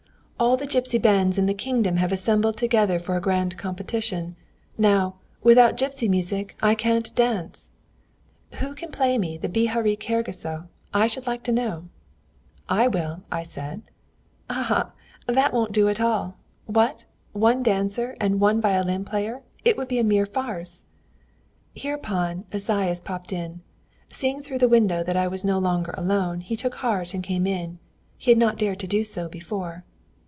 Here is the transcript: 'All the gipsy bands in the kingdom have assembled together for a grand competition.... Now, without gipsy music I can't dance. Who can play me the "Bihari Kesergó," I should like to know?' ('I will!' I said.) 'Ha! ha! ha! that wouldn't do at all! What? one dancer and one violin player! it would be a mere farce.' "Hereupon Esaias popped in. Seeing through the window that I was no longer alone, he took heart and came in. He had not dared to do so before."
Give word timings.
'All 0.41 0.57
the 0.57 0.65
gipsy 0.65 0.97
bands 0.97 1.37
in 1.37 1.45
the 1.45 1.53
kingdom 1.53 1.97
have 1.97 2.11
assembled 2.11 2.57
together 2.57 2.97
for 2.97 3.15
a 3.15 3.21
grand 3.21 3.59
competition.... 3.59 4.35
Now, 4.75 5.17
without 5.43 5.77
gipsy 5.77 6.09
music 6.09 6.55
I 6.63 6.73
can't 6.73 7.13
dance. 7.13 7.69
Who 8.53 8.73
can 8.73 8.91
play 8.91 9.19
me 9.19 9.37
the 9.37 9.47
"Bihari 9.47 9.95
Kesergó," 9.95 10.67
I 10.95 11.05
should 11.05 11.27
like 11.27 11.43
to 11.43 11.51
know?' 11.51 11.89
('I 12.67 12.87
will!' 12.87 13.21
I 13.31 13.43
said.) 13.43 13.83
'Ha! 14.49 14.63
ha! 14.63 14.91
ha! 14.95 15.31
that 15.31 15.53
wouldn't 15.53 15.73
do 15.73 15.87
at 15.89 16.01
all! 16.01 16.37
What? 16.65 17.05
one 17.33 17.61
dancer 17.61 18.17
and 18.19 18.39
one 18.39 18.59
violin 18.59 19.05
player! 19.05 19.43
it 19.63 19.77
would 19.77 19.87
be 19.89 19.99
a 19.99 20.03
mere 20.03 20.25
farce.' 20.25 20.85
"Hereupon 21.75 22.45
Esaias 22.51 22.99
popped 22.99 23.31
in. 23.31 23.61
Seeing 24.09 24.41
through 24.41 24.57
the 24.57 24.67
window 24.67 25.03
that 25.03 25.15
I 25.15 25.27
was 25.27 25.43
no 25.43 25.59
longer 25.59 25.93
alone, 25.95 26.39
he 26.39 26.55
took 26.55 26.73
heart 26.81 27.13
and 27.13 27.23
came 27.23 27.45
in. 27.45 27.77
He 28.17 28.31
had 28.31 28.39
not 28.39 28.57
dared 28.57 28.79
to 28.79 28.87
do 28.87 29.03
so 29.03 29.29
before." 29.29 29.83